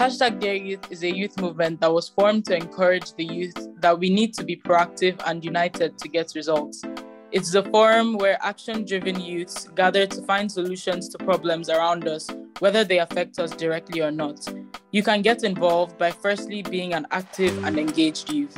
[0.00, 3.98] Hashtag Dear Youth is a youth movement that was formed to encourage the youth that
[3.98, 6.82] we need to be proactive and united to get results.
[7.32, 12.30] It's a forum where action driven youths gather to find solutions to problems around us,
[12.60, 14.40] whether they affect us directly or not.
[14.90, 18.56] You can get involved by firstly being an active and engaged youth.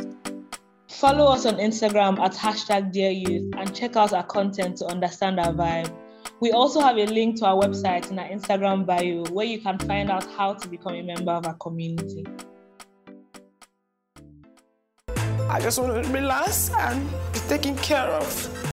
[0.86, 5.40] Follow us on Instagram at hashtag Dear Youth and check out our content to understand
[5.40, 5.92] our vibe.
[6.42, 9.78] We also have a link to our website in our Instagram bio where you can
[9.78, 12.26] find out how to become a member of our community.
[15.48, 18.72] I just want to relax and be taken care of.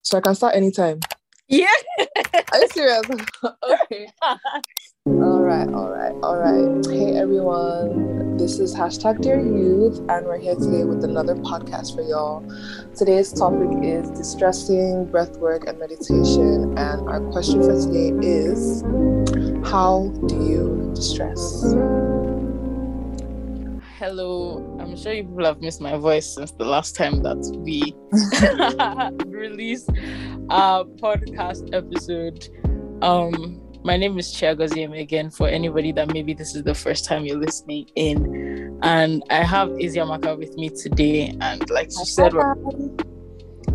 [0.00, 1.00] So I can start anytime.
[1.46, 1.66] Yeah.
[1.98, 3.02] Are you serious?
[3.44, 4.08] okay.
[5.04, 6.86] all right, all right, all right.
[6.86, 12.00] Hey everyone, this is hashtag Dear Youth, and we're here today with another podcast for
[12.00, 12.42] y'all.
[12.96, 16.78] Today's topic is distressing, breathwork, and meditation.
[16.78, 18.80] And our question for today is
[19.70, 21.74] How do you distress?
[23.98, 24.64] Hello.
[24.80, 27.94] I'm sure you people have missed my voice since the last time that we
[29.30, 29.90] released
[30.48, 32.48] our podcast episode.
[33.02, 37.24] Um, my name is Chiagoziem again for anybody that maybe this is the first time
[37.24, 38.78] you're listening in.
[38.82, 41.36] And I have Iziamaka with me today.
[41.40, 42.32] And like she said,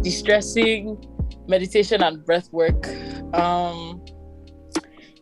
[0.02, 1.04] distressing
[1.48, 2.88] meditation and breath work.
[3.34, 4.04] Um,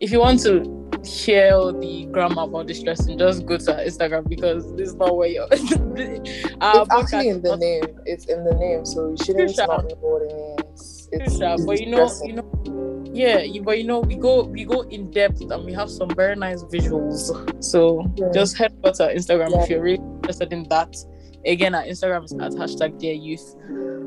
[0.00, 4.88] if you want to hear the grammar about distressing, just go to Instagram because this
[4.88, 5.48] is not where you're.
[5.50, 8.00] it's actually in the name.
[8.04, 9.66] It's in the name, so you shouldn't know
[10.00, 10.66] what it.
[10.72, 12.71] It's, it's but you know, you know,
[13.12, 16.08] yeah, you, but you know, we go we go in depth and we have some
[16.10, 17.62] very nice visuals.
[17.62, 18.30] So yeah.
[18.32, 19.62] just head over to our Instagram yeah.
[19.62, 20.96] if you're really interested in that.
[21.44, 23.56] Again, our Instagram is at hashtag dear youth.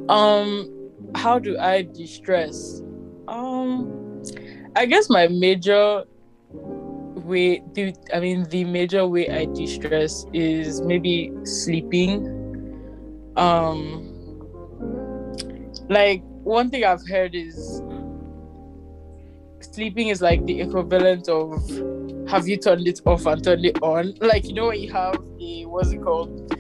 [0.10, 2.82] Um, how do I distress?
[3.28, 4.24] Um,
[4.76, 6.04] I guess my major
[7.26, 12.22] way the i mean the major way i de-stress is maybe sleeping
[13.36, 14.06] um
[15.90, 17.82] like one thing i've heard is
[19.62, 21.52] sleeping is like the equivalent of
[22.28, 24.14] have you turned it off and turned it on?
[24.22, 26.54] Like you know when you have a what's it called?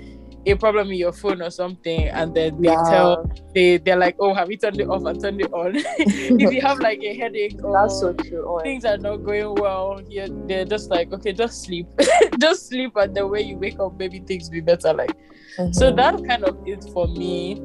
[0.47, 2.83] A problem with your phone or something and then they yeah.
[2.87, 5.75] tell they they're like oh have you turned it off and turned it on?
[5.97, 9.55] If you have like a headache or that's so true oh, things are not going
[9.55, 11.87] well yeah they're just like okay just sleep.
[12.39, 15.15] Just sleep and the way you wake up maybe things be better like.
[15.57, 15.71] Mm-hmm.
[15.71, 17.61] so that kind of is for me.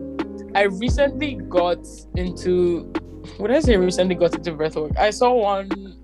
[0.54, 2.92] I recently got into
[3.38, 5.96] what I say recently got into breathwork I saw one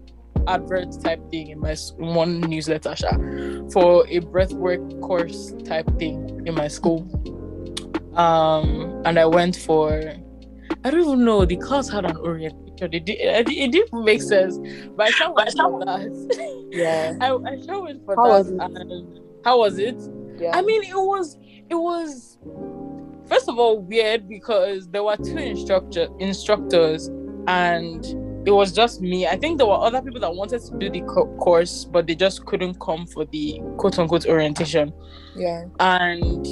[0.47, 2.95] advert type thing in my one newsletter
[3.73, 7.03] for a breathwork course type thing in my school.
[8.17, 10.15] Um, and I went for
[10.85, 12.65] I don't even know the class had an orientation.
[12.79, 14.59] It, did, it, it didn't make sense,
[14.97, 16.67] but I shall went for that.
[16.71, 18.29] Yeah, I, I shall went for how that.
[18.29, 19.97] Was and how was it?
[20.39, 20.51] Yeah.
[20.55, 21.39] I mean, it was
[21.71, 22.39] it was
[23.29, 27.09] first of all weird because there were two instructor instructors
[27.47, 28.05] and
[28.47, 29.27] it was just me.
[29.27, 32.15] I think there were other people that wanted to do the co- course, but they
[32.15, 34.93] just couldn't come for the quote unquote orientation.
[35.35, 35.65] Yeah.
[35.81, 36.47] And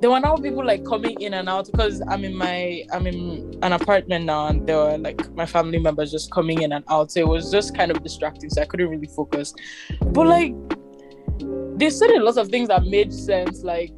[0.00, 3.56] there were now people like coming in and out because I'm in my I'm in
[3.62, 7.12] an apartment now, and there were like my family members just coming in and out.
[7.12, 9.54] So it was just kind of distracting, so I couldn't really focus.
[10.00, 10.54] But like
[11.76, 13.62] they said a lot of things that made sense.
[13.62, 13.92] Like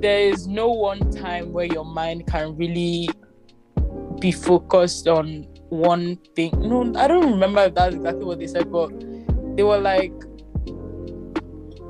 [0.00, 3.08] there is no one time where your mind can really
[4.20, 6.52] be focused on one thing.
[6.58, 8.90] No, I don't remember if that's exactly what they said, but
[9.56, 10.12] they were like,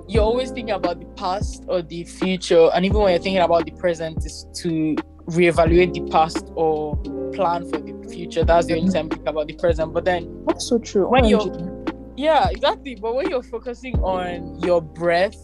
[0.09, 3.65] you're always thinking about the past or the future, and even when you're thinking about
[3.65, 4.97] the present, is to
[5.27, 6.97] reevaluate the past or
[7.33, 8.45] plan for the future.
[8.45, 9.93] That's the only time you think about the present.
[9.93, 11.09] But then that's so true.
[11.09, 11.85] When oh, you're
[12.17, 12.97] yeah, exactly.
[12.97, 15.37] But when you're focusing on your breath,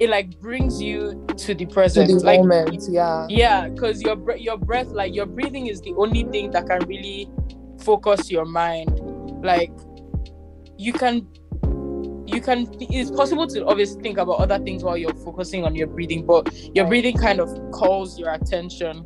[0.00, 2.86] it like brings you to the present, to the like, moment.
[2.88, 6.80] Yeah, yeah, because your your breath, like your breathing, is the only thing that can
[6.88, 7.30] really
[7.80, 8.98] focus your mind.
[9.44, 9.72] Like
[10.78, 11.28] you can
[12.26, 15.88] you can it's possible to obviously think about other things while you're focusing on your
[15.88, 19.04] breathing but your breathing kind of calls your attention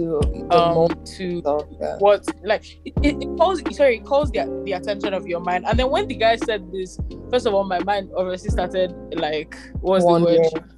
[0.00, 0.18] to
[0.50, 1.42] um to
[1.80, 1.96] yeah.
[1.98, 5.64] what like it, it, it, calls sorry it calls the, the attention of your mind
[5.66, 6.98] and then when the guy said this
[7.30, 10.42] first of all my mind obviously started like what's Wondering.
[10.42, 10.70] the word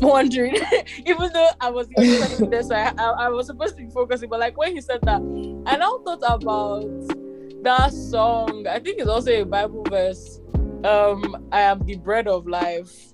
[0.00, 0.56] wondering,
[1.06, 4.56] even though I was this, I, I, I was supposed to be focusing, but like
[4.56, 5.20] when he said that,
[5.66, 6.84] I now thought about
[7.62, 8.66] that song.
[8.68, 10.40] I think it's also a Bible verse.
[10.84, 13.12] Um, I am the bread of life.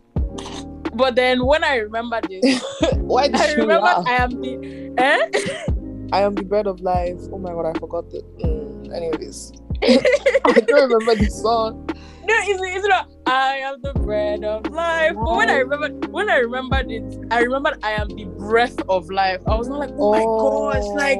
[0.94, 2.62] But then when I remember this,
[2.94, 4.06] why did I you remember laugh?
[4.06, 5.64] I am the eh?
[6.12, 7.19] I am the bread of life.
[7.32, 8.25] Oh my god, I forgot it.
[8.38, 9.52] Mm, anyways,
[9.82, 11.85] I don't remember the song.
[11.88, 13.11] no, it's, it's not.
[13.26, 15.14] I am the bread of life.
[15.14, 19.11] But when I remember, when I remembered it, I remembered I am the breath of
[19.11, 19.41] life.
[19.49, 21.19] I was not like, oh, my gosh, like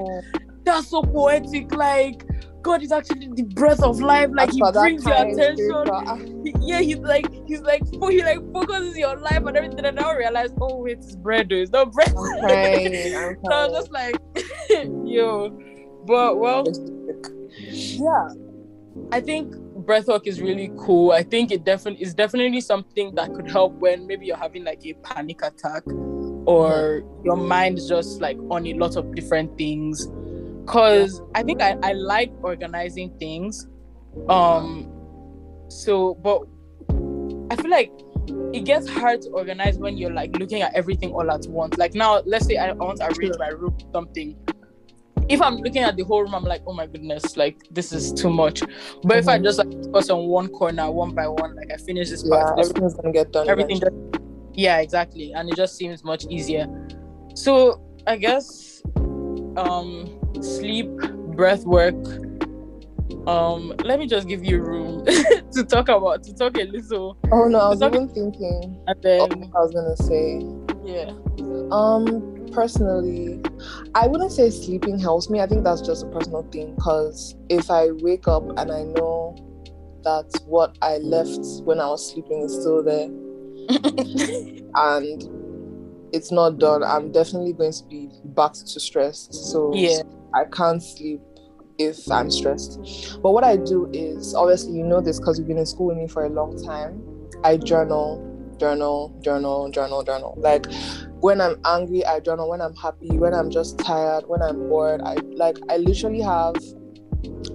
[0.64, 1.74] that's so poetic.
[1.74, 2.24] Like
[2.64, 4.31] God is actually the breath of life.
[4.32, 6.44] Like As He brings your attention.
[6.44, 9.84] He- yeah, he's like, he's like, he like focuses your life and everything.
[9.84, 11.50] And now I realize, oh wait, it's bread.
[11.50, 11.56] though.
[11.56, 12.08] It's not bread.
[12.08, 12.16] I'm
[13.44, 14.16] so I was just like,
[15.05, 15.50] yo.
[16.06, 16.64] But well,
[17.70, 18.28] yeah
[19.12, 19.55] i think
[19.87, 24.06] breathwork is really cool i think it definitely is definitely something that could help when
[24.06, 25.82] maybe you're having like a panic attack
[26.46, 30.06] or your mind is just like on a lot of different things
[30.64, 33.66] because i think I, I like organizing things
[34.28, 34.90] um
[35.69, 36.43] so but
[37.50, 37.93] i feel like
[38.52, 41.94] it gets hard to organize when you're like looking at everything all at once like
[41.94, 44.37] now let's say i, I want to arrange my room something
[45.28, 48.12] if I'm looking at the whole room, I'm like, oh my goodness, like this is
[48.12, 48.62] too much.
[49.02, 52.10] But if I just like focus on one corner, one by one, like I finish
[52.10, 53.49] this Yeah, part, everything's gonna get done.
[53.49, 53.93] everything just
[54.52, 56.67] yeah, exactly, and it just seems much easier.
[57.34, 58.82] So I guess
[59.56, 60.88] um sleep,
[61.36, 61.94] breath work.
[63.26, 65.04] Um, let me just give you room
[65.52, 68.78] to talk about to talk a little, Oh no, I was even thinking.
[68.86, 70.44] and then I was gonna say.
[70.84, 71.10] yeah,
[71.70, 73.40] Um, personally,
[73.94, 75.40] I wouldn't say sleeping helps me.
[75.40, 76.76] I think that's just a personal thing.
[76.76, 79.36] Cause if I wake up and I know
[80.04, 83.08] that what I left when I was sleeping is still there
[84.75, 85.25] and
[86.12, 89.32] it's not done, I'm definitely going to be back to stressed.
[89.50, 90.02] So yeah,
[90.34, 91.20] I can't sleep
[91.78, 93.19] if I'm stressed.
[93.22, 95.96] But what I do is obviously you know this because you've been in school with
[95.96, 97.02] me for a long time.
[97.42, 100.34] I journal, journal, journal, journal, journal.
[100.36, 100.66] Like
[101.20, 102.48] when I'm angry, I journal.
[102.48, 106.56] When I'm happy, when I'm just tired, when I'm bored, I like I literally have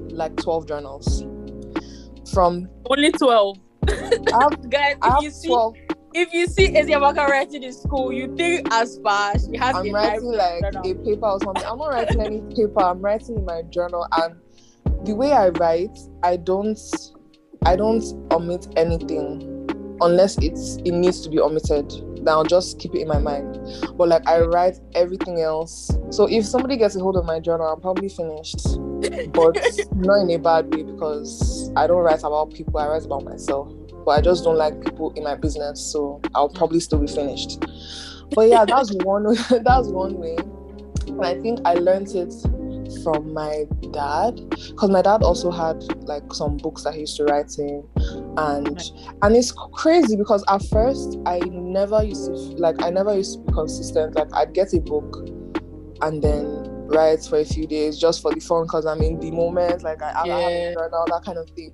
[0.09, 1.23] like 12 journals.
[2.33, 3.57] From only twelve.
[3.87, 3.93] I
[4.41, 5.73] have, Guys, I have you see 12
[6.13, 10.31] if you see Eziamaka writing in school, you think as far she has I'm writing
[10.31, 11.65] like a paper or something.
[11.65, 12.81] I'm not writing any paper.
[12.81, 14.35] I'm writing in my journal, and
[15.05, 16.79] the way I write, I don't,
[17.65, 19.59] I don't omit anything
[20.01, 21.89] unless it's it needs to be omitted.
[22.17, 23.59] Then I'll just keep it in my mind.
[23.97, 25.91] But like I write everything else.
[26.09, 28.77] So if somebody gets a hold of my journal, I'm probably finished.
[29.31, 29.57] But
[29.95, 32.77] not in a bad way because I don't write about people.
[32.79, 33.71] I write about myself.
[34.09, 37.59] But I just don't like people in my business, so I'll probably still be finished.
[38.33, 39.25] But yeah that's one
[39.63, 40.35] that's one way.
[41.05, 42.33] And i think i learned it
[43.03, 47.25] from my dad because my dad also had like some books that he used to
[47.25, 47.87] write in.
[48.37, 48.81] And
[49.21, 53.39] and it's crazy because at first i never used to like i never used to
[53.45, 54.15] be consistent.
[54.15, 55.17] Like i'd get a book
[56.01, 56.47] and then
[56.87, 60.01] write for a few days just for the fun because i'm in the moment like
[60.01, 60.47] i, I have Yeah.
[60.47, 61.71] a journal that kind of thing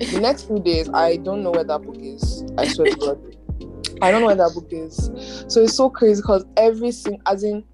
[0.00, 3.36] the next few days i don't know where that book is i swear to god
[4.02, 5.10] i don't know where that book is
[5.48, 7.64] so it's so crazy because every single, as in,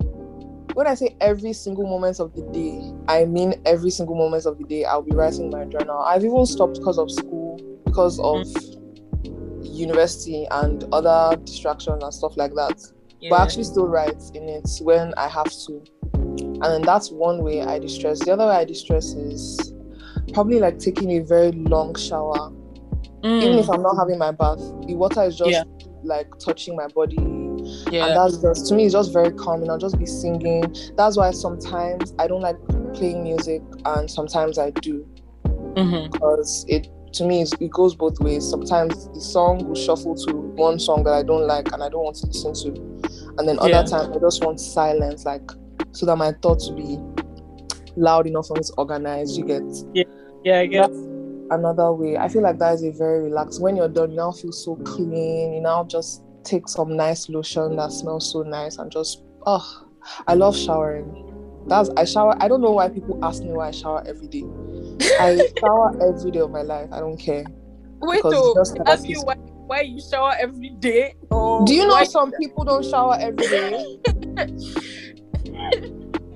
[0.76, 4.58] when I say every single moment of the day, I mean every single moment of
[4.58, 4.84] the day.
[4.84, 6.00] I'll be writing my journal.
[6.00, 8.46] I've even stopped because of school, because of
[9.62, 12.78] university and other distractions and stuff like that.
[13.20, 13.30] Yeah.
[13.30, 15.82] But I actually still write in it when I have to.
[16.12, 18.22] And then that's one way I distress.
[18.22, 19.72] The other way I distress is
[20.36, 22.52] probably like taking a very long shower
[23.22, 25.62] Mm, even if I'm not having my bath, the water is just Yeah.
[26.04, 27.16] like touching my body.
[27.90, 28.04] yeah.
[28.06, 29.70] And that's just to me it's just very calming.
[29.70, 30.62] I'll just be singing.
[30.96, 32.56] That's why sometimes I don't like
[32.94, 35.06] playing music and sometimes I do
[35.74, 36.12] Mhm.
[36.12, 38.44] because it to me it goes both ways.
[38.48, 42.04] Sometimes the song will shuffle to one song that I don't like and I don't
[42.04, 42.68] want to listen to.
[43.38, 43.82] And then other Yeah.
[43.84, 45.50] times I just want silence, like
[45.92, 46.98] so that my thoughts will be
[47.96, 49.38] loud enough and me to organize.
[49.38, 49.62] You get
[49.94, 50.04] Yeah,
[50.54, 50.90] I guess.
[51.50, 52.16] another way.
[52.16, 53.60] I feel like that is a very relaxed.
[53.60, 55.54] When you're done, you now feel so clean.
[55.54, 59.84] You now just take some nice lotion that smells so nice and just oh,
[60.26, 61.64] I love showering.
[61.66, 62.36] That's I shower.
[62.40, 64.44] I don't know why people ask me why I shower every day.
[65.18, 66.88] I shower every day of my life.
[66.92, 67.44] I don't care.
[68.00, 69.34] Wait, to ask you why,
[69.66, 71.14] why you shower every day?
[71.30, 73.98] Or Do you know some people don't shower every day?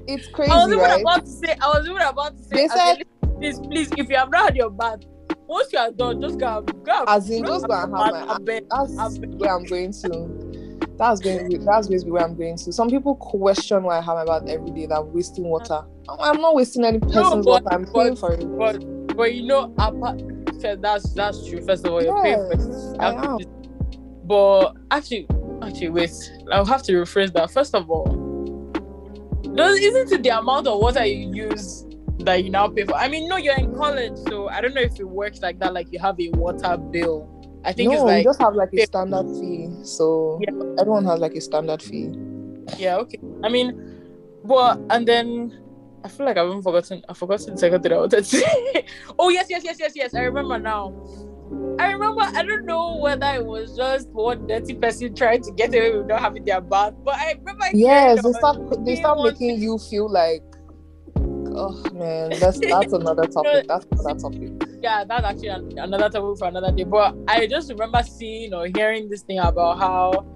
[0.07, 1.01] It's crazy, I was even right?
[1.03, 1.55] about to say.
[1.61, 2.57] I was even about to say.
[2.57, 3.05] They said-
[3.41, 5.01] please, please, if you have not had your bath,
[5.47, 7.05] once you are done, just go, go.
[7.09, 8.67] As in, just go and have bath my- bed.
[8.71, 10.79] That's I'm- where I'm going to.
[10.97, 11.51] That's going.
[11.51, 12.73] To, that's going to be where I'm going to.
[12.73, 14.87] Some people question why I have my bath every day.
[14.87, 15.83] That I'm wasting water.
[16.09, 17.69] I'm- not wasting any person's but- water.
[17.73, 18.45] I'm but- paying for it.
[18.59, 20.23] But but you know, apart,
[20.81, 21.61] that's that's true.
[21.63, 23.01] First of all, you're paying for it.
[23.01, 23.39] I am.
[24.25, 25.27] But actually,
[25.63, 26.13] actually, wait.
[26.53, 27.51] I'll have to rephrase that.
[27.51, 28.07] First of all,
[29.55, 31.85] does isn't it the amount of water you use
[32.25, 32.95] that you now pay for.
[32.97, 35.73] I mean, no, you're in college, so I don't know if it works like that.
[35.73, 37.29] Like you have a water bill.
[37.65, 39.69] I think no, it's like you just have like a standard fee.
[39.83, 40.51] So Yeah.
[40.79, 42.13] everyone has like a standard fee.
[42.79, 43.19] yeah, okay.
[43.45, 43.73] I mean,
[44.45, 45.59] but and then
[46.03, 47.03] I feel like I've even forgotten.
[47.09, 48.87] I forgotten the second thing I wanted to say.
[49.19, 50.15] oh yes, yes, yes, yes, yes.
[50.15, 50.95] I remember now.
[51.79, 52.23] I remember.
[52.23, 56.07] I don't know whether it was just one dirty person trying to get away with
[56.07, 57.67] not having their bath, but I remember.
[57.75, 60.43] Yes, they start they start making you feel like
[61.55, 63.67] oh man, that's that's another topic.
[63.69, 64.53] That's another topic.
[64.83, 66.85] yeah, that's actually an- another topic for another day.
[66.85, 70.27] But I just remember seeing or hearing this thing about how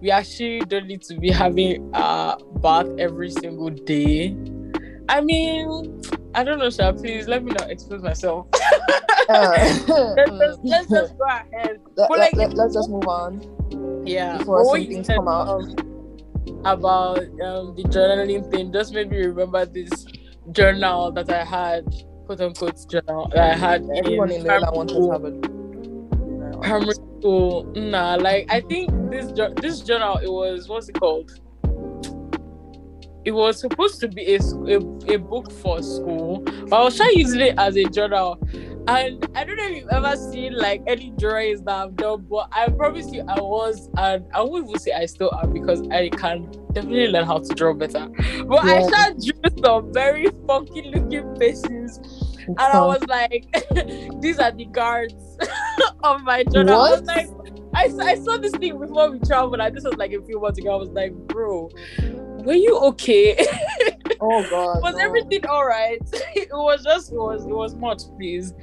[0.00, 4.36] we actually don't need to be having a bath every single day.
[5.08, 6.00] I mean,
[6.34, 6.92] I don't know, sir.
[6.92, 8.46] Please let me not expose myself.
[9.28, 11.80] let's, just, let's just go ahead.
[11.96, 14.38] let, but like- let, us just move on Yeah.
[14.38, 15.48] before some things come out.
[15.48, 15.74] um,
[16.64, 20.06] about um, the journaling thing just made me remember this
[20.52, 21.84] journal that I had,
[22.26, 23.88] quote unquote journal that I had.
[23.96, 25.06] Everyone in wanted school.
[25.06, 27.64] to have a primary school.
[27.74, 31.30] Nah, like I think this this journal it was what's it called?
[33.24, 34.76] It was supposed to be a
[35.12, 38.38] a book for school, but I was trying to use it as a journal.
[38.86, 42.48] And I don't know if you've ever seen like any drawings that I've done, but
[42.52, 46.08] I promise you I was, and I won't even say I still am because I
[46.08, 48.08] can definitely learn how to draw better.
[48.48, 48.86] But I Yeah.
[48.88, 51.98] started drew some very funky looking faces
[52.48, 53.46] and I was like,
[54.20, 55.14] these are the guards
[56.02, 56.74] of my journal.
[56.80, 57.06] I was What?
[57.06, 57.28] like,
[57.74, 60.40] I, saw- I saw this thing before we traveled, and this was like a few
[60.40, 60.72] months ago.
[60.72, 61.70] I was like, bro,
[62.44, 63.36] were you okay?
[64.20, 64.82] oh god.
[64.82, 65.00] was no.
[65.04, 66.00] everything all right?
[66.12, 68.54] it was just, it was, it was much, please.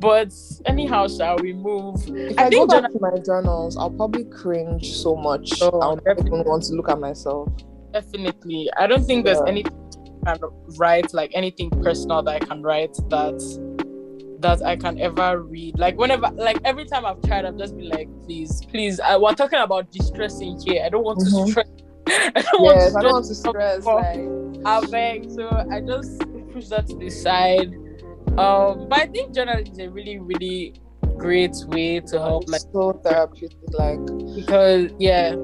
[0.00, 0.32] But
[0.66, 1.96] anyhow, shall we move?
[2.08, 5.52] If I I, go think back to my journals, I'll probably cringe so much.
[5.62, 7.48] Oh, I'll not even want to look at myself.
[7.92, 8.68] Definitely.
[8.76, 9.50] I don't think there's Yeah.
[9.52, 9.72] anything
[10.26, 13.38] I can write, like anything personal that I can write that
[14.40, 15.78] that I can ever read.
[15.78, 18.98] Like whenever like every time I've tried, I've just been like, please, please.
[19.00, 20.82] I, we're talking about distressing here.
[20.84, 21.50] I don't want to Mhm.
[21.50, 21.68] stress.
[22.08, 23.02] I don't want to Yes, I stress.
[23.02, 23.84] don't want to stress.
[23.86, 24.16] Like,
[24.64, 25.30] I beg.
[25.30, 26.20] So I just
[26.52, 27.74] push that to the side.
[28.38, 30.74] Um, but I think journaling is a really, really
[31.16, 33.56] great way to help like so therapeutic.
[33.72, 34.00] Like,
[34.34, 35.34] because yeah.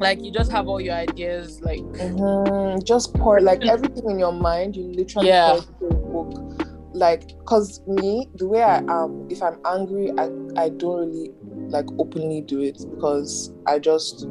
[0.00, 4.32] Like you just have all your ideas like mhm, just pour like everything in your
[4.32, 4.76] mind.
[4.76, 5.60] You literally Yeah.
[5.78, 6.64] pour a book.
[6.94, 11.32] Like, cause me, the way I am, if I'm angry, I I don't really
[11.68, 14.26] like openly do it because I just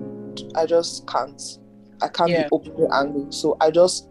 [0.56, 1.42] I just can't.
[2.02, 2.44] I can't Yeah.
[2.44, 3.26] be openly angry.
[3.30, 4.10] So I just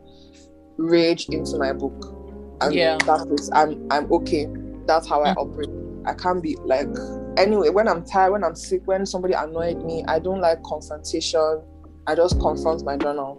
[0.78, 2.12] rage into my book.
[2.61, 2.99] And Yeah.
[3.05, 3.50] that's it.
[3.55, 4.47] I'm I'm okay.
[4.87, 5.37] That's how I Mm.
[5.38, 5.71] operate.
[6.07, 6.88] I can't be like
[7.37, 11.61] anyway, when I'm tired, when I'm sick, when somebody annoyed me, I don't like confrontation.
[12.07, 13.38] I just confront my journal.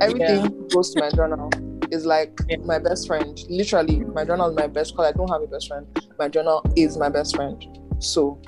[0.00, 1.50] Everything goes to my journal.
[1.90, 2.56] Is like Yeah.
[2.64, 3.38] my best friend.
[3.50, 5.86] Literally, my journal is my best because I don't have a best friend.
[6.18, 7.62] My journal is my best friend.
[7.98, 8.38] So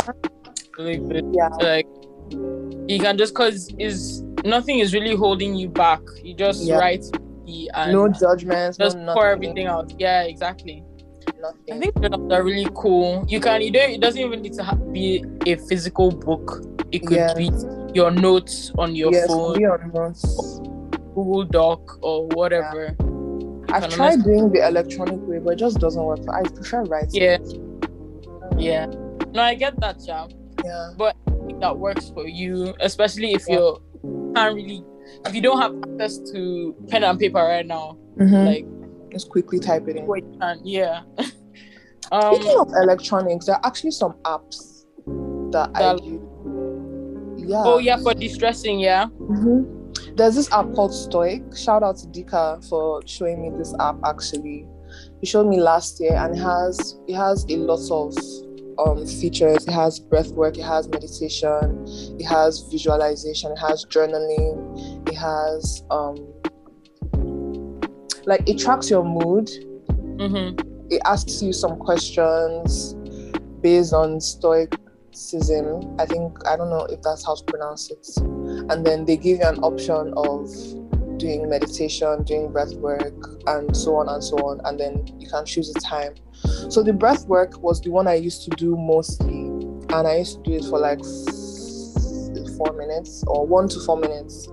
[0.77, 1.25] good.
[1.33, 1.49] yeah.
[1.61, 1.87] like
[2.89, 6.01] you can just cause is nothing is really holding you back.
[6.23, 6.79] You just Yeah.
[6.79, 7.05] write
[7.47, 9.93] the- and No judgments, just no pour everything out.
[9.99, 10.85] Yeah, exactly.
[11.41, 11.75] Nothing.
[11.75, 13.25] I think journals are really cool.
[13.29, 16.63] You can you don't it doesn't even need to ha- be a physical book.
[16.93, 17.35] It could Yeah.
[17.35, 17.51] be
[17.95, 20.61] your notes on your yes, phone, on.
[21.15, 22.95] Google Doc or whatever.
[23.73, 26.21] I've can tried doing the electronic way, but it just doesn't work.
[26.33, 27.23] I prefer writing.
[27.23, 27.39] Yeah.
[28.59, 28.87] Yeah.
[29.33, 30.29] No, I get that, Jam.
[30.65, 30.91] Yeah.
[31.47, 33.57] think that works for you, especially if Yeah.
[33.57, 33.79] you're
[34.35, 34.85] can't really
[35.27, 37.97] if you don't have access to pen and paper right now.
[38.19, 38.47] Mhm.
[38.47, 38.67] Like
[39.13, 40.07] just quickly type it in.
[40.07, 41.03] what you can, yeah.
[42.13, 44.85] um Speaking of electronics, there are actually some apps
[45.53, 46.21] that I use.
[47.37, 47.63] Yeah.
[47.65, 49.07] oh yeah, for distressing, yeah.
[49.21, 50.17] Mhm.
[50.17, 51.43] There's this app called Stoic.
[51.57, 53.97] Shout out to Dika for showing me this app.
[54.05, 54.67] Actually,
[55.21, 58.15] he showed me last year, and it has it has a lot of
[58.79, 59.67] um features.
[59.67, 60.59] It has breath work.
[60.59, 61.85] It has meditation.
[62.19, 63.53] It has visualization.
[63.53, 65.09] It has journaling.
[65.09, 66.17] It has um
[68.27, 69.49] like it tracks your mood.
[69.89, 70.91] Mm-hmm.
[70.91, 72.95] It asks you some questions
[73.61, 75.97] based on stoicism.
[75.99, 78.07] I think I don't know if that's how to pronounce it.
[78.17, 80.49] And then they give you an option of
[81.19, 83.15] doing meditation, doing breath work,
[83.47, 84.61] and so on and so on.
[84.65, 86.15] And then you can choose a time.
[86.69, 90.43] So the breath work was the one I used to do mostly, and I used
[90.45, 91.01] to do it for like
[92.57, 94.49] four minutes or one to four minutes.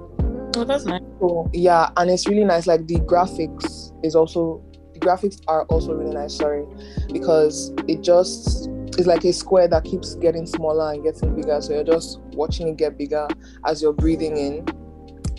[0.55, 1.01] Oh, that's nice.
[1.19, 2.67] So yeah, and it's really nice.
[2.67, 6.35] Like the graphics is also the graphics are also really nice.
[6.35, 6.65] Sorry,
[7.11, 11.61] because it just is like a square that keeps getting smaller and getting bigger.
[11.61, 13.27] So you're just watching it get bigger
[13.65, 14.65] as you're breathing in,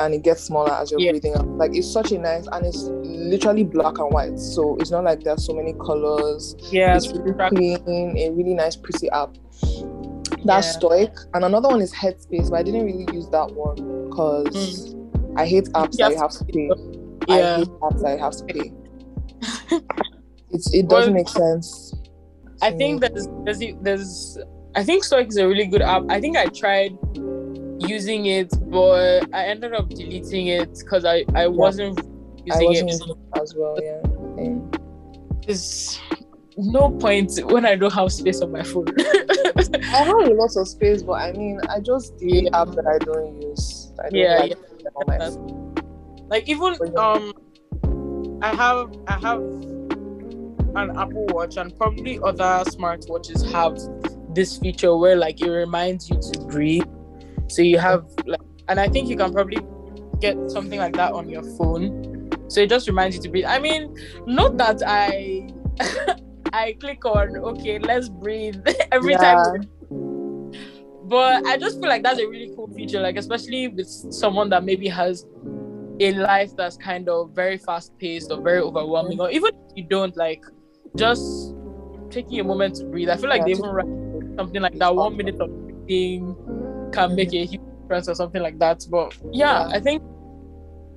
[0.02, 1.12] and it gets smaller as you're Yeah.
[1.12, 1.47] breathing out.
[1.49, 4.38] Like it's such a nice and it's literally black and white.
[4.38, 6.54] So it's not like there's so many colors.
[6.71, 9.30] Yeah, it's really clean, a really nice, pretty app.
[10.44, 10.73] That's Yeah.
[10.73, 11.12] Stoic.
[11.35, 15.35] And another one is Headspace, but I didn't really use that one because mm.
[15.37, 16.71] I hate apps You that you have have to pay.
[17.28, 17.35] yeah.
[17.54, 19.80] I hate apps that you have to pay.
[20.50, 21.94] it's, it doesn't Well, make sense.
[22.61, 23.09] I think me.
[23.09, 24.38] there's there's there's
[24.75, 26.04] I think Stoic is a really good app.
[26.09, 26.97] I think I tried
[27.88, 32.90] using it, but I ended up deleting it because I I wasn't I using wasn't
[32.90, 32.92] it.
[32.92, 34.00] using it as well, yeah.
[34.04, 34.70] Um,
[35.46, 35.98] There's
[36.56, 38.86] no point when I don't have space on my phone.
[38.98, 42.50] I have a lot of space, but I mean, I just delete Yeah.
[42.50, 43.92] apps that I don't use.
[43.98, 44.88] I don't Yeah, like yeah.
[44.96, 45.74] on my phone.
[46.28, 47.12] like even But yeah.
[47.12, 47.32] um
[48.42, 49.40] I have I have
[50.74, 53.78] an Apple Watch and probably other smartwatches have
[54.34, 56.84] this feature where like it reminds you to breathe.
[57.52, 59.59] So you have like and I think you can probably
[60.21, 62.30] get something like that on your phone.
[62.49, 63.47] So it just reminds you to breathe.
[63.47, 63.94] I mean,
[64.26, 65.49] not that I
[66.52, 68.56] I click on okay, let's breathe
[68.92, 69.68] every time
[71.12, 74.64] but I just feel like that's a really cool feature, like especially with someone that
[74.64, 75.26] maybe has
[76.00, 79.85] a life that's kind of very fast paced or very overwhelming, or even if you
[79.85, 80.42] don't like
[80.97, 81.54] just
[82.11, 83.11] taking a moment to breathe.
[83.11, 83.87] I feel like Yeah, they even write
[84.38, 85.50] something like that one minute of
[85.87, 86.35] breathing
[86.92, 88.80] can make a huge difference or something like that.
[88.90, 89.76] But yeah, Yeah.
[89.76, 90.02] I think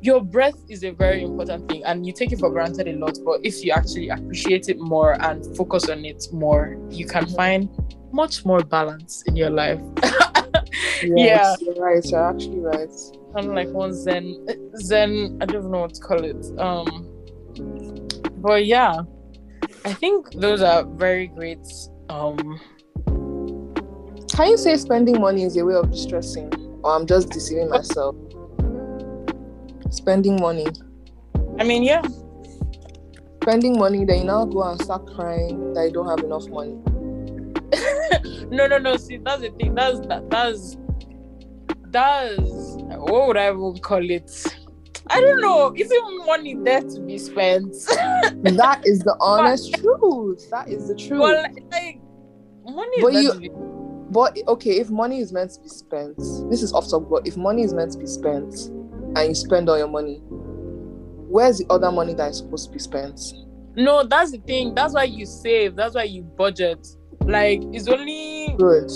[0.02, 3.18] your breath is a very important thing and you take it for granted a lot.
[3.26, 7.36] But if you actually appreciate it more and focus on it more, you can Mhm.
[7.36, 7.70] find
[8.14, 9.82] much more balance in your life.
[11.02, 12.04] Yes, you're right.
[12.12, 12.90] You're actually right.
[13.36, 14.34] kind of like one zen
[14.78, 17.06] zen i don't know what to call it um
[18.38, 18.96] but yeah
[19.84, 21.60] i think those are very great
[22.10, 22.38] um
[24.36, 26.52] Can you say spending money is a way of distressing,
[26.84, 28.16] or I'm just deceiving myself?
[29.92, 30.68] Spending money,
[31.58, 32.02] i mean yeah
[33.42, 36.74] spending money, then you now go and start crying that you don't have enough money.
[38.50, 40.76] no no no see that's the thing that's that that's
[41.92, 42.40] that's
[43.08, 44.30] what would i even call it
[45.08, 47.72] i don't know is it money there to be spent
[48.44, 50.50] that is the honest truth.
[50.52, 51.20] That is the truth.
[51.22, 52.00] well like
[52.66, 53.50] money But is you- meant to be
[54.12, 56.18] But okay, if money is meant to be spent,
[56.50, 58.54] this is off topic, but if money is meant to be spent
[59.16, 60.22] and you spend all your money,
[61.28, 63.20] where's the other money that is supposed to be spent?
[63.76, 66.88] no that's the thing that's why you save that's why you budget
[67.26, 68.90] like it's only Good.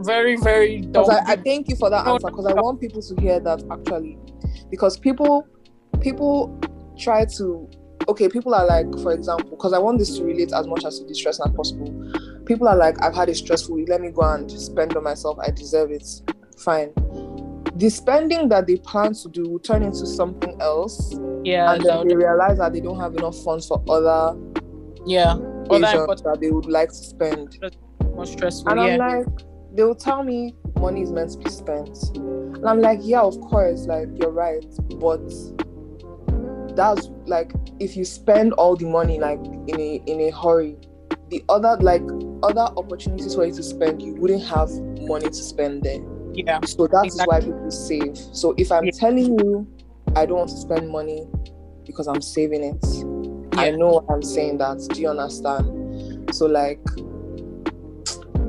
[0.00, 3.00] very very dumb Because I, I thank you for that answer because I want people
[3.00, 4.18] to hear that actually.
[4.70, 5.46] Because people
[6.00, 6.58] people
[6.98, 7.70] try to
[8.08, 10.98] okay, people are like, for example, because I want this to relate as much as
[10.98, 12.12] to distress as possible.
[12.50, 15.38] People are like, I've had a stressful week, let me go and spend on myself,
[15.38, 16.04] I deserve it.
[16.58, 16.92] Fine.
[17.76, 22.08] The spending that they plan to do will turn into something else, yeah and then
[22.08, 24.36] they realize that they don't have enough funds for other
[25.06, 25.34] Yeah.
[25.70, 27.56] Other that they would like to spend.
[28.16, 28.68] more stressful.
[28.72, 28.94] And yeah.
[28.94, 29.26] I'm like,
[29.76, 31.96] they'll tell me money is meant to be spent.
[32.16, 34.66] And I'm like, yeah, of course, like you're right.
[34.98, 35.22] But
[36.74, 40.76] that's like if you spend all the money like in a in a hurry,
[41.28, 42.02] the other like
[42.42, 44.70] other opportunities for you to spend, you wouldn't have
[45.02, 46.00] money to spend there.
[46.32, 46.60] yeah.
[46.64, 48.16] So that is why people save.
[48.16, 48.92] So if I'm Yeah.
[48.92, 49.66] telling you
[50.16, 51.26] I don't want to spend money
[51.84, 52.84] because I'm saving it,
[53.58, 53.76] I Yeah.
[53.76, 54.78] know I'm saying that.
[54.92, 56.34] Do you understand?
[56.34, 56.80] So like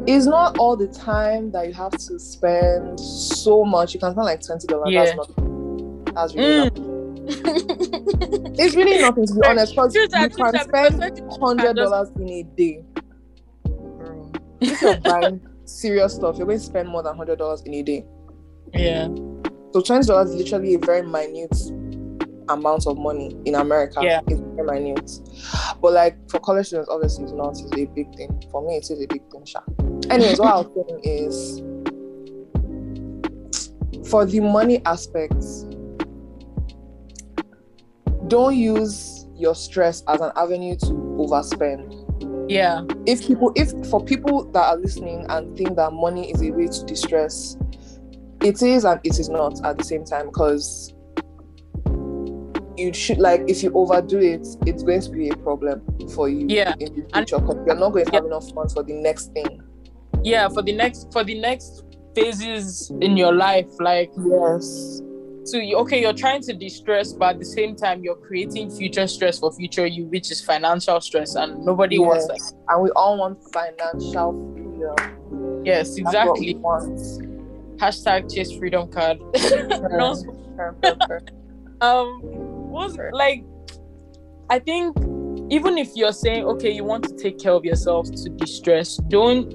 [0.08, 3.94] it's not all the time that you have to spend so much.
[3.94, 4.92] You can spend like twenty dollars.
[4.94, 5.06] Yeah.
[5.06, 8.56] That's not that's really Mm.
[8.60, 9.74] It's really nothing to be honest.
[9.74, 12.84] Because you can spend hundred dollars in a day.
[14.62, 17.84] If you're buying serious stuff, you're going to spend more than hundred dollars in a
[17.84, 18.06] day.
[18.74, 19.08] Yeah.
[19.74, 21.56] So twenty dollars is literally a very minute
[22.50, 24.00] amount of money in America.
[24.02, 24.22] Yeah.
[24.28, 25.12] It's very minute.
[25.82, 28.44] But like for college students, obviously it's not it's a big thing.
[28.52, 29.46] For me, it is a big thing.
[29.46, 29.62] Sha.
[30.10, 31.62] Anyways, what I was saying is
[34.10, 35.66] for the money aspects,
[38.28, 42.01] don't use your stress as an avenue to overspend
[42.52, 42.84] Yeah.
[43.06, 46.68] if people if for people that are listening and think that money is a way
[46.68, 47.58] to distress
[48.44, 50.94] it is and it is not at the same time because
[52.78, 55.82] you should like if you overdo it it's going to be a problem
[56.16, 58.18] for you Yeah, in the future because you're not going to Yeah.
[58.18, 59.62] have enough funds for the next thing
[60.24, 60.48] Yeah.
[60.50, 61.84] For the next for the next
[62.16, 65.02] phases in your life, like yes
[65.44, 69.08] so you, okay, you're trying to distress, but at the same time you're creating future
[69.08, 72.40] stress for future you, which is financial stress, and nobody wants that.
[72.70, 74.96] and we all want financial freedom
[75.64, 77.28] Yes, That's what we exactly.
[77.78, 79.20] hashtag chase freedom card.
[81.82, 82.22] um,
[82.70, 83.44] was like,
[84.50, 84.98] I think
[85.52, 89.50] even if you're saying okay, you want to take care of yourself to de-stress, don't,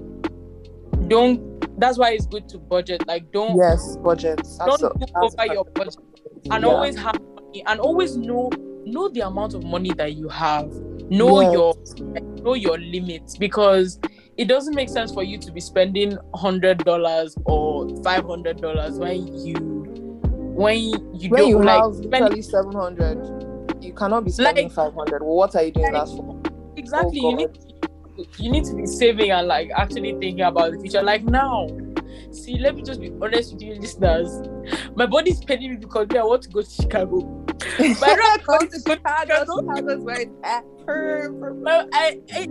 [1.09, 1.56] don't.
[1.79, 3.07] That's why it's good to budget.
[3.07, 4.41] Like, don't Yes, budget.
[4.65, 5.97] Don't go over your budget
[6.51, 6.71] and Yeah.
[6.71, 8.51] always have money and always know
[8.85, 10.71] know the amount of money that you have
[11.11, 11.53] know Yes.
[11.53, 11.75] your
[12.45, 13.99] know your limits because
[14.37, 18.99] it doesn't make sense for you to be spending hundred dollars or five hundred dollars
[18.99, 19.55] when you
[20.55, 24.73] when you when don't you like have spend- literally 700 you cannot be spending Like-
[24.75, 26.41] 500 well, what are you doing that for
[26.77, 27.31] exactly Oh,
[28.39, 31.03] you need to be saving and like actually thinking about the future.
[31.03, 31.69] Like now
[32.33, 34.49] see let me just be honest with you listeners.
[34.95, 37.21] My body's paining me because i want to go to chicago.
[37.57, 39.45] But i don't want to go to chicago.
[39.61, 40.65] Chicago's where it's at.
[41.93, 42.49] I, I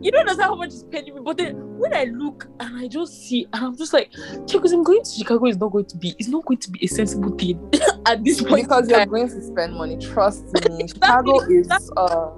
[0.00, 1.20] you don't understand how much it's paying me.
[1.22, 4.12] But then when I look and I just see, and I'm just like,
[4.46, 6.84] because I'm going to Chicago is not going to be, it's not going to be
[6.84, 7.58] a sensible thing
[8.06, 8.64] at this point.
[8.64, 9.96] because you're going to spend money.
[9.98, 10.86] Trust me.
[10.88, 12.30] Chicago is uh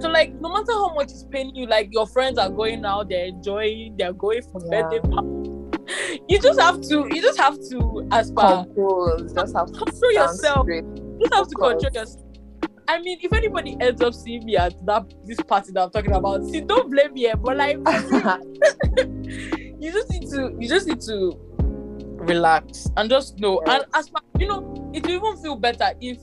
[0.00, 3.08] So like, no matter how much it's paying you, like your friends are going out,
[3.08, 4.82] they're enjoying, they're going for Yeah.
[4.82, 5.28] birthday party.
[6.28, 10.12] You just have to, you just have to, as per, compose just have to control
[10.12, 10.64] yourself.
[10.66, 10.84] straight.
[10.84, 12.22] you just have to control yourself.
[12.86, 16.12] I mean, if anybody ends up seeing me at that this party that I'm talking
[16.12, 17.76] about, see, don't blame me, eh, but like,
[19.80, 21.38] you just need to you just need to
[22.18, 26.18] relax and just know and as far you know it will even feel better if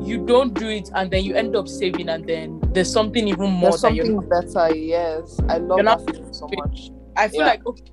[0.00, 3.50] you don't do it and then you end up saving and then there's something even
[3.50, 5.38] more there's that something better yes.
[5.48, 6.90] I love that feeling so much.
[7.16, 7.46] I feel Yeah.
[7.46, 7.84] like okay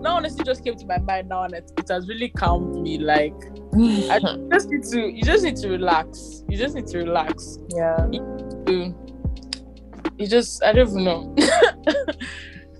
[0.00, 2.98] now honestly just came to my mind now and it, it has really calmed me
[2.98, 3.34] like
[3.74, 4.20] I
[4.52, 6.44] just need to you just need to relax.
[6.48, 7.58] You just need to relax.
[7.70, 8.06] Yeah.
[8.10, 8.94] You,
[10.16, 11.36] you just I don't even know.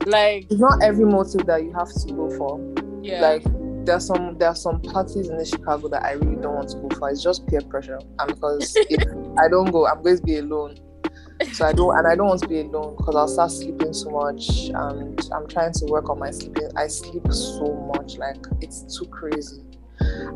[0.06, 2.58] Like it's not every motive that you have to go for.
[3.02, 3.20] Yeah.
[3.20, 3.44] Like
[3.84, 6.88] there's some there's some parties in the Chicago that I really don't want to go
[6.96, 7.10] for.
[7.10, 9.02] It's just peer pressure, and because if
[9.38, 10.76] I don't go, I'm going to be alone.
[11.52, 14.10] So I don't, and I don't want to be alone because I'll start sleeping so
[14.10, 16.68] much, and I'm trying to work on my sleeping.
[16.76, 19.62] I sleep so much, like it's too crazy.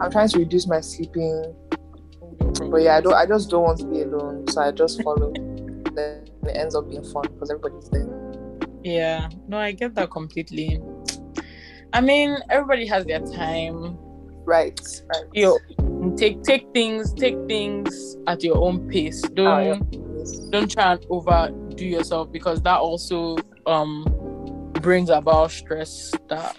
[0.00, 1.54] I'm trying to reduce my sleeping,
[2.70, 3.14] but yeah, I don't.
[3.14, 5.32] I just don't want to be alone, so I just follow.
[5.94, 8.08] then it ends up being fun because everybody's there.
[8.82, 10.80] Yeah, no, I get that completely.
[11.92, 13.96] I mean, everybody has their time.
[14.44, 14.80] Right,
[15.14, 15.24] right.
[15.32, 15.58] You
[16.16, 19.22] take take things, take things at your own pace.
[19.22, 19.78] Don't Ah, yeah.
[20.50, 24.04] Don't try and overdo yourself because that also um
[24.80, 26.12] brings about stress.
[26.28, 26.56] That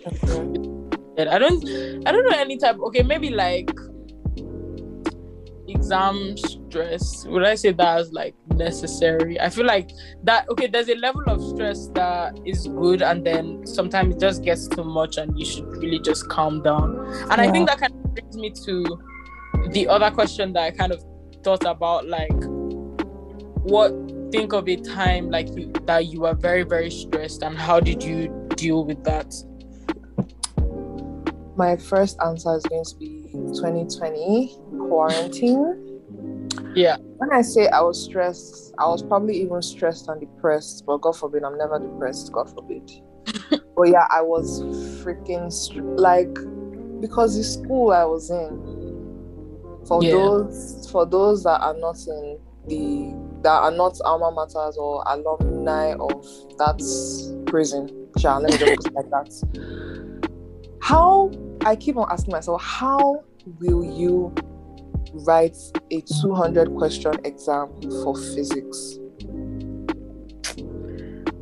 [1.18, 1.64] I don't
[2.08, 2.78] I don't know any type.
[2.88, 3.70] Okay, maybe like
[5.68, 7.26] exam stress.
[7.26, 9.40] Would I say that as like necessary?
[9.40, 9.92] I feel like
[10.24, 14.44] that okay, there's a level of stress that is good and then sometimes it just
[14.44, 17.00] gets too much and you should really just calm down.
[17.30, 19.02] And I think that kind of brings me to
[19.72, 21.04] the other question that I kind of
[21.44, 22.55] thought about like
[23.66, 23.92] what
[24.32, 28.04] think of a time like you that you were very, very stressed and how did
[28.04, 29.34] you deal with that?
[31.56, 35.82] My first answer is going to be 2020 quarantine.
[36.76, 36.98] Yeah.
[37.18, 41.16] When I say I was stressed, I was probably even stressed and depressed, but God
[41.18, 42.92] forbid, I'm never depressed, God forbid.
[43.76, 44.62] but yeah, I was
[45.04, 46.34] freaking str- like
[47.00, 50.12] because the school I was in, for Yeah.
[50.12, 55.94] those for those that are not in the that are not alma maters or alumni
[55.94, 56.26] of
[56.58, 56.80] that
[57.46, 60.78] prison, sure, let me just put it like that.
[60.82, 61.32] How
[61.64, 63.24] I keep on asking myself, how
[63.60, 64.34] will you
[65.14, 65.58] write
[65.92, 67.70] a 200 question exam
[68.04, 69.00] for physics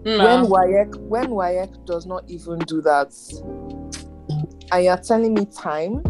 [0.05, 0.41] Nah.
[0.41, 3.13] when WAEC when WAEC does not even do that
[4.73, 6.01] and you're telling me time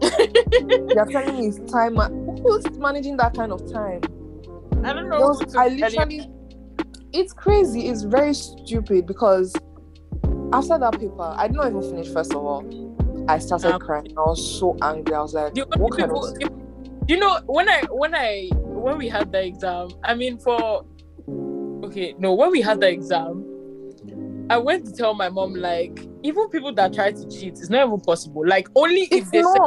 [0.94, 4.00] you're telling me it's time who's managing that kind of time
[4.84, 5.18] I don't know.
[5.34, 6.30] Those- I literally
[7.12, 9.54] it's crazy it's very stupid because
[10.52, 12.64] after that paper I did not even finish first of all
[13.28, 16.36] I started Um, crying I was so angry I was like what kind people, of
[17.08, 20.84] you know when i when i when we had the exam i mean for
[21.84, 23.42] okay no when we had the exam
[24.50, 27.86] i went to tell my mom like even people that try to cheat it's not
[27.86, 28.46] even possible.
[28.46, 29.60] Like only if it's they said,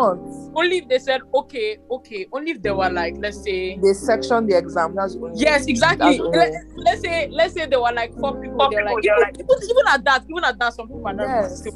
[0.56, 4.48] only if they said okay okay only if they were like let's say they section
[4.48, 6.18] the exam that's only yes exactly.
[6.18, 9.30] That's only Let, let's say let's say there were like four people they're like, even,
[9.36, 11.68] even, even at that even at that some people are not even yes.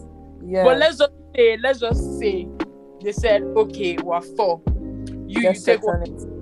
[0.46, 2.48] yeah But let's just say, let's just say
[3.02, 4.64] they said, okay, we're four.
[5.28, 6.36] You, you take section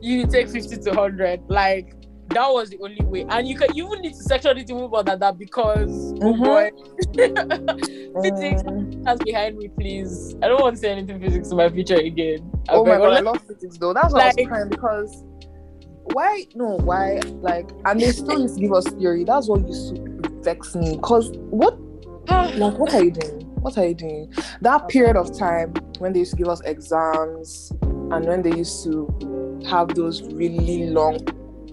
[0.00, 1.42] you take 50 to 100.
[1.48, 1.94] Like
[2.36, 3.24] that was the only way.
[3.28, 6.32] And you can you even need to sexually to move on than that because oh
[6.34, 6.44] Mhm.
[6.44, 6.70] boy.
[8.22, 9.04] physics Mm.
[9.04, 10.34] that's behind me, please.
[10.42, 12.50] I don't want to say anything physics in my future again.
[12.68, 13.92] Oh my god, I love physics though.
[13.92, 15.24] That's why I was Like- crying because
[16.12, 19.24] why no why like and they still used to give us theory.
[19.24, 20.02] That's what used to
[20.42, 20.98] vex me.
[21.02, 21.76] Cause what
[22.28, 23.42] like what are you doing?
[23.60, 24.32] What are you doing?
[24.60, 28.84] That period of time when they used to give us exams and when they used
[28.84, 29.08] to
[29.68, 31.18] have those really long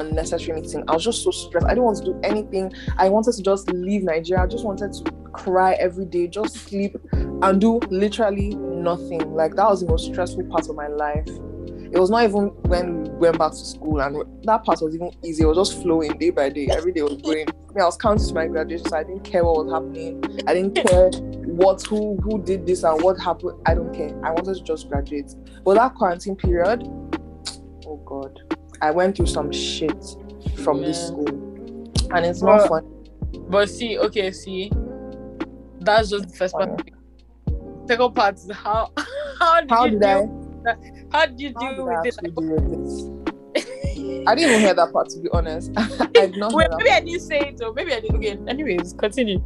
[0.08, 0.84] unnecessary meeting.
[0.88, 1.66] I was just so stressed.
[1.66, 2.72] I didn't want to do anything.
[2.98, 4.44] I wanted to just leave Nigeria.
[4.44, 9.34] I just wanted to cry every day, just sleep and do literally nothing.
[9.34, 11.28] Like that was the most stressful part of my life.
[11.94, 15.12] It was not even when we went back to school, and that part was even
[15.24, 15.44] easy.
[15.44, 16.68] It was just flowing day by day.
[16.72, 17.48] Every day was going.
[17.48, 20.24] I, mean, I was counting to my graduation, so I didn't care what was happening.
[20.48, 21.12] I didn't care
[21.46, 23.62] what who who did this and what happened.
[23.68, 24.10] I don't care.
[24.26, 25.36] I wanted to just graduate.
[25.64, 26.82] But that quarantine period,
[27.86, 28.40] oh god,
[28.82, 29.96] I went through some shit
[30.58, 31.28] from this school,
[32.14, 32.84] and it's Well, not fun.
[33.50, 34.72] But see, okay, see,
[35.80, 36.70] that's just the first part.
[37.88, 38.92] Second part is how
[39.40, 40.76] how did How you did deal, I?
[41.12, 42.18] how did you deal with it?
[42.22, 42.72] deal with
[43.56, 43.66] this?
[44.28, 45.72] I didn't even hear that part to be honest.
[45.78, 48.16] I did not Wait, maybe I didn't say it, or maybe I didn't.
[48.18, 49.40] Okay, anyways, continue.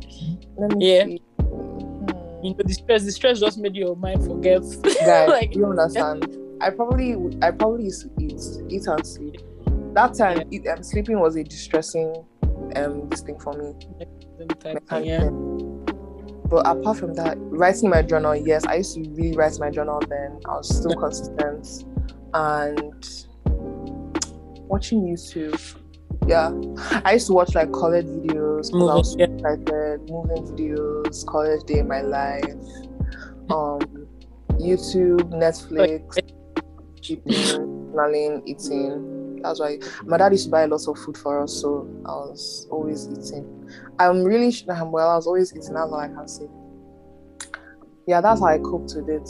[0.58, 1.04] Let me Yeah.
[1.06, 1.22] see.
[2.44, 4.62] You know, the stress, the stress just made your mind forget.
[5.04, 6.28] Guys, like, you understand?
[6.62, 9.42] I probably, I probably used to eat, eat and sleep.
[9.94, 12.24] That time, um, sleeping was a distressing
[12.76, 13.74] um this thing for me.
[14.60, 15.30] type mechanic thing, yeah.
[16.50, 20.00] But apart from that, writing my journal, yes, I used to really write my journal
[20.08, 20.40] then.
[20.46, 21.84] I was still consistent
[22.34, 23.28] and
[24.70, 25.76] watching YouTube.
[26.28, 26.52] Yeah,
[27.06, 28.72] I used to watch like college videos.
[28.72, 30.10] 'cause I was so excited.
[30.10, 32.44] Moving videos, college day in my life.
[33.50, 33.80] Um,
[34.60, 36.18] YouTube, Netflix,
[37.12, 39.42] eating, smelling, eating.
[39.42, 42.68] That's why my dad used to buy lots of food for us, so I was
[42.72, 43.70] always eating.
[44.00, 45.10] I'm really um, well.
[45.10, 45.74] I was always eating.
[45.74, 46.48] That's all I can say.
[48.08, 49.30] Yeah, that's how I coped with it.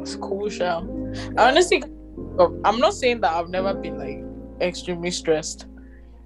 [0.00, 0.48] It's cool.
[0.60, 1.82] I honestly,
[2.64, 4.24] I'm not saying that I've never been like
[4.60, 5.66] extremely stressed,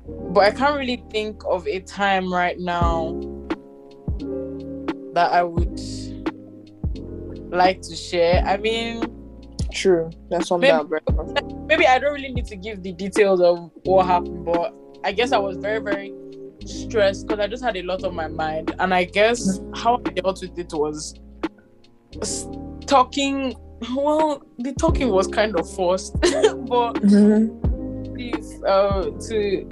[0.06, 3.18] but I can't really think of a time right now
[5.14, 5.80] that I would
[7.50, 8.42] like to share.
[8.44, 9.15] I mean,
[9.76, 10.10] True.
[10.30, 13.70] That's something Maybe- I'm very maybe I don't really need to give the details of
[13.84, 16.14] what happened, but I guess I was very, very
[16.64, 18.74] stressed because I just had a lot on my mind.
[18.78, 21.14] And I guess how I dealt with it was
[22.86, 23.54] talking.
[23.94, 29.68] Well, the talking was kind of forced, but this, uh, to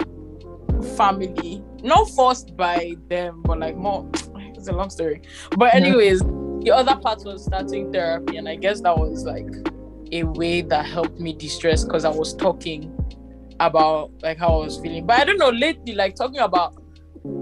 [0.95, 4.07] family, not forced by them, but like more.
[4.57, 5.21] It's a long story,
[5.57, 5.79] but Yeah.
[5.85, 9.45] anyways, the other part was starting therapy, and I guess that was like
[10.11, 12.91] a way that helped me de-stress because I was talking
[13.59, 15.05] about like how I was feeling.
[15.05, 16.75] But I don't know, lately, like talking about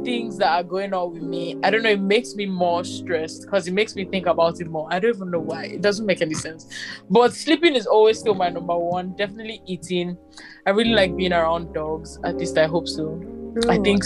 [0.06, 3.44] things that are going on with me, I don't know, it makes me more stressed
[3.44, 4.88] because it makes me think about it more.
[4.92, 5.66] I don't even know why.
[5.66, 6.68] It doesn't make any sense.
[7.10, 9.14] But sleeping is always still my number one.
[9.18, 10.18] Definitely eating.
[10.66, 12.20] I really like being around dogs.
[12.24, 13.22] At least I hope so.
[13.70, 14.04] I think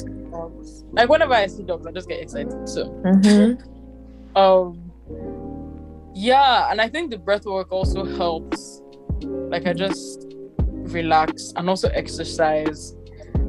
[0.94, 2.68] like whenever I see dogs, I just get excited.
[2.68, 4.38] So Mm-hmm.
[4.38, 4.87] um
[6.18, 8.82] yeah and i think the breath work also helps
[9.50, 10.28] like i just
[10.92, 12.96] relax and also exercise.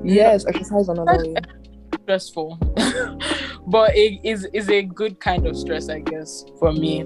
[0.05, 1.35] Yes, exercise another way.
[2.03, 2.59] stressful.
[3.67, 7.03] But it is is a good kind of stress i guess for me.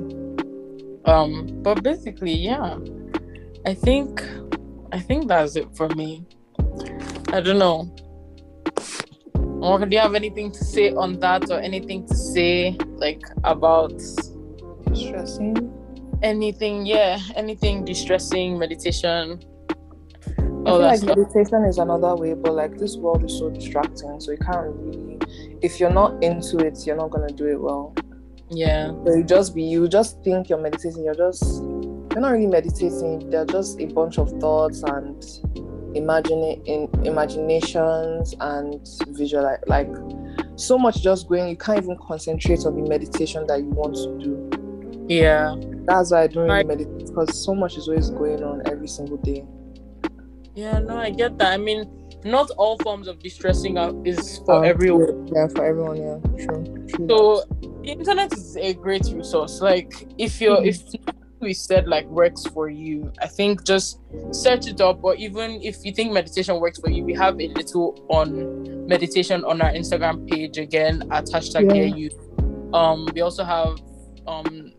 [1.05, 2.79] Um but basically yeah.
[3.66, 4.22] I think
[4.92, 6.25] i think that's it for me.
[7.33, 7.92] I don't know.
[9.61, 14.01] Or do you have anything to say on that or anything to say like about
[14.95, 15.73] Stressing.
[16.23, 19.41] anything yeah anything distressing meditation
[20.65, 24.21] I feel like stuff meditation is another way, but like this world is so distracting,
[24.21, 25.19] so you can't really.
[25.61, 27.95] If you're not into it, you're not gonna do it well.
[28.49, 31.05] yeah So you just be, you just think you're meditating.
[31.05, 33.29] You're just, you're not really meditating.
[33.29, 35.21] They're just a bunch of thoughts and
[35.97, 39.91] imagine in imaginations and visual like
[40.55, 41.49] so much just going.
[41.49, 44.62] You can't even concentrate on the meditation that you want to do.
[45.12, 45.55] Yeah
[45.87, 49.16] That's why I don't really meditate because so much is always going on every single
[49.18, 49.44] day.
[50.55, 51.81] yeah no i get that i mean
[52.25, 55.96] not all forms of distressing are, is for Um, everyone Yeah, for everyone.
[55.96, 56.62] Yeah, true.
[56.88, 57.07] true.
[57.11, 57.42] so
[57.83, 60.68] the internet is a great resource like if you're Mhm.
[60.70, 60.79] if
[61.40, 63.98] we said like works for you i think just
[64.31, 67.48] search it up or even if you think meditation works for you we have a
[67.59, 71.96] little on meditation on our instagram page again at hashtag Yeah.
[72.01, 72.14] youth
[72.72, 73.72] um we also have
[74.29, 74.70] um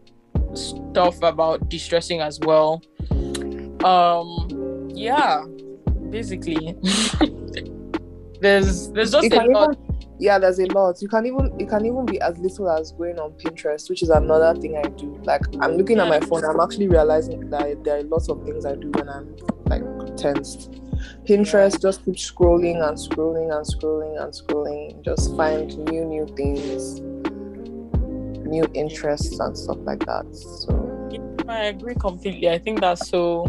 [0.56, 2.82] stuff about distressing as well
[3.84, 5.44] um yeah
[6.10, 6.76] basically
[8.40, 9.76] there's there's just It a lot.
[9.76, 11.02] even yeah, there's a lot.
[11.02, 14.10] You can even it can even be as little as going on Pinterest, which is
[14.10, 15.20] another thing I do.
[15.24, 18.66] Like I'm looking at my phone, I'm actually realizing that there are lots of things
[18.66, 19.36] I do when I'm
[19.66, 19.84] like
[20.16, 20.72] tensed.
[21.26, 25.04] Pinterest just keep scrolling and scrolling and scrolling and scrolling.
[25.04, 27.02] Just find new new things,
[28.54, 30.26] new interests and stuff like that.
[30.34, 30.70] So
[31.50, 32.50] I agree completely.
[32.50, 33.46] I think that's so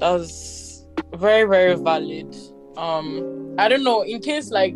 [0.00, 2.34] that's very, very valid.
[2.76, 4.74] Um I don't know, in case like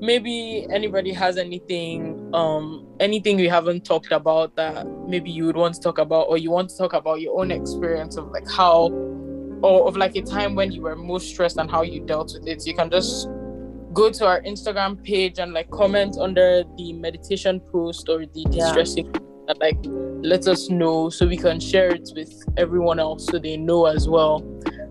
[0.00, 5.74] maybe anybody has anything um anything we haven't talked about that maybe you would want
[5.74, 8.88] to talk about or you want to talk about your own experience of like how
[9.62, 12.48] or of like a time when you were most stressed and how you dealt with
[12.48, 13.28] it you can just
[13.92, 18.64] go to our instagram page and like comment under the meditation post or the Yeah.
[18.64, 19.12] distressing
[19.50, 19.78] and like
[20.22, 24.08] let us know so we can share it with everyone else so they know as
[24.08, 24.44] well.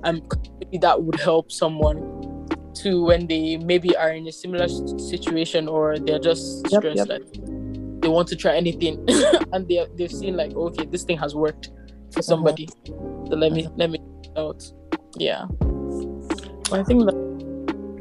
[0.04, 0.22] And
[0.60, 5.98] maybe that would help someone to when they maybe are in a similar situation or
[5.98, 7.08] they're just stressed yep.
[7.08, 9.04] like they want to try anything
[9.54, 11.68] and they they've seen like oh, okay this thing has worked
[12.12, 12.22] for uh-huh.
[12.22, 12.68] somebody.
[12.86, 13.74] So let me uh-huh.
[13.78, 14.00] let me
[14.38, 14.64] out
[15.18, 15.46] yeah.
[16.72, 17.29] I think that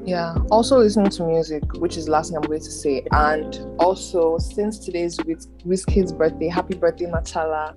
[0.08, 0.36] Yeah.
[0.50, 3.06] Also listening to music, which is the last thing I'm going to say.
[3.12, 7.74] And also, since today's Wiz- Wizkid's birthday, happy birthday, Machala.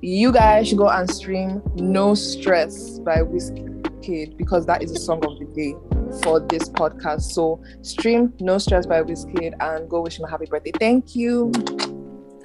[0.00, 5.24] You guys should go and stream No Stress by Wizkid because that is a song
[5.24, 5.74] of the day
[6.22, 7.22] for this podcast.
[7.22, 10.72] So stream No Stress by Wizkid and go wish him a happy birthday.
[10.78, 11.52] Thank you.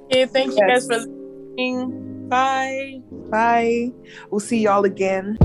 [0.05, 3.91] okay thank you guys for listening bye Bye.
[4.31, 5.37] We'll see y'all again.